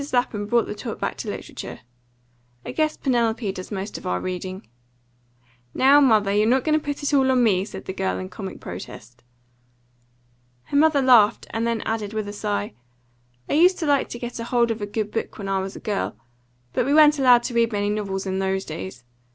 Lapham 0.13 0.47
brought 0.47 0.65
the 0.65 0.73
talk 0.73 0.99
back 0.99 1.15
to 1.17 1.29
literature. 1.29 1.81
"I 2.65 2.71
guess 2.71 2.97
Penelope 2.97 3.51
does 3.51 3.71
most 3.71 3.99
of 3.99 4.07
our 4.07 4.19
reading." 4.19 4.67
"Now, 5.75 5.99
mother, 5.99 6.31
you're 6.33 6.47
not 6.49 6.63
going 6.63 6.73
to 6.73 6.83
put 6.83 7.03
it 7.03 7.13
all 7.13 7.29
on 7.29 7.43
me!" 7.43 7.63
said 7.65 7.85
the 7.85 7.93
girl, 7.93 8.17
in 8.17 8.27
comic 8.27 8.59
protest. 8.59 9.21
Her 10.63 10.77
mother 10.77 11.03
laughed, 11.03 11.45
and 11.51 11.67
then 11.67 11.81
added, 11.81 12.13
with 12.13 12.27
a 12.27 12.33
sigh: 12.33 12.73
"I 13.47 13.53
used 13.53 13.77
to 13.77 13.85
like 13.85 14.09
to 14.09 14.17
get 14.17 14.35
hold 14.39 14.71
of 14.71 14.81
a 14.81 14.87
good 14.87 15.11
book 15.11 15.37
when 15.37 15.47
I 15.47 15.59
was 15.59 15.75
a 15.75 15.79
girl; 15.79 16.15
but 16.73 16.83
we 16.87 16.95
weren't 16.95 17.19
allowed 17.19 17.43
to 17.43 17.53
read 17.53 17.71
many 17.71 17.91
novels 17.91 18.25
in 18.25 18.39
those 18.39 18.65
days. 18.65 19.03